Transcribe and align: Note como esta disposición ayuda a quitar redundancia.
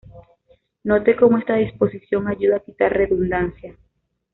Note 0.83 1.15
como 1.15 1.37
esta 1.37 1.57
disposición 1.57 2.27
ayuda 2.27 2.55
a 2.55 2.59
quitar 2.63 2.91
redundancia. 2.91 3.77